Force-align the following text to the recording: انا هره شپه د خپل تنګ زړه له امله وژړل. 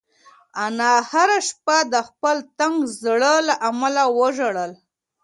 انا 0.65 0.91
هره 1.09 1.39
شپه 1.47 1.77
د 1.93 1.95
خپل 2.07 2.35
تنګ 2.59 2.75
زړه 3.01 3.33
له 3.47 3.55
امله 3.69 4.03
وژړل. 4.19 4.71